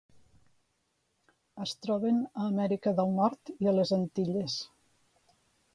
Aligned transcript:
Es 1.65 1.73
troben 1.87 2.17
a 2.23 2.47
Amèrica 2.49 2.97
del 3.01 3.15
Nord 3.21 3.53
i 3.59 3.71
a 3.73 3.79
les 3.81 3.95
Antilles. 4.01 4.59